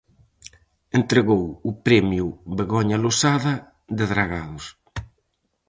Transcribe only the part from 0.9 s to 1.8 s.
Entregou o